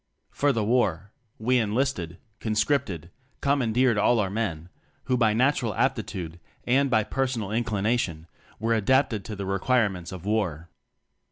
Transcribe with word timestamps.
For 0.31 0.51
the 0.51 0.63
War, 0.63 1.11
we 1.37 1.59
enlisted, 1.59 2.17
conscript 2.39 2.89
ed, 2.89 3.11
commandeered 3.39 3.99
all 3.99 4.19
our 4.19 4.31
men 4.31 4.69
who 5.03 5.15
by 5.15 5.35
natural 5.35 5.75
aptitude, 5.75 6.39
and 6.65 6.89
by 6.89 7.03
personal 7.03 7.51
in 7.51 7.63
clination, 7.63 8.25
were 8.59 8.73
adapted 8.73 9.23
to 9.25 9.35
the 9.35 9.45
require 9.45 9.89
ments 9.89 10.11
of 10.11 10.25
war. 10.25 10.69